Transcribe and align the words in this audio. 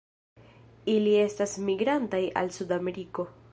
Ili 0.93 1.13
estas 1.25 1.53
migrantaj 1.67 2.25
al 2.43 2.53
Sudameriko. 2.59 3.31